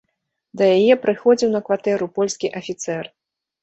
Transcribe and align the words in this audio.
Да 0.61 0.69
яе 0.77 0.95
прыходзіў 1.03 1.53
на 1.59 1.63
кватэру 1.69 2.11
польскі 2.19 2.55
афіцэр. 2.65 3.17